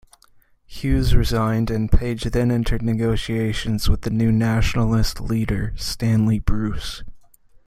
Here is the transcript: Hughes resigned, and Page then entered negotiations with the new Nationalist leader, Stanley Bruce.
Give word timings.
Hughes 0.65 1.13
resigned, 1.13 1.69
and 1.69 1.91
Page 1.91 2.23
then 2.23 2.49
entered 2.49 2.81
negotiations 2.81 3.87
with 3.87 4.01
the 4.01 4.09
new 4.09 4.31
Nationalist 4.31 5.21
leader, 5.21 5.73
Stanley 5.75 6.39
Bruce. 6.39 7.03